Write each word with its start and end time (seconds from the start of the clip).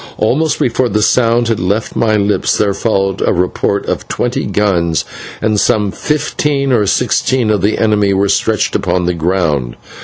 Almost 0.17 0.57
before 0.57 0.89
the 0.89 1.03
sound 1.03 1.47
had 1.47 1.59
left 1.59 1.95
my 1.95 2.15
lips, 2.15 2.57
there 2.57 2.73
followed 2.73 3.21
a 3.21 3.31
report 3.33 3.85
of 3.85 4.07
twenty 4.07 4.47
guns, 4.47 5.05
and 5.43 5.59
some 5.59 5.91
fifteen 5.91 6.71
or 6.71 6.87
sixteen 6.87 7.51
of 7.51 7.61
the 7.61 7.77
enemy 7.77 8.11
were 8.11 8.27
stretched 8.27 8.75
upon 8.75 9.05
the 9.05 9.13
ground. 9.13 9.75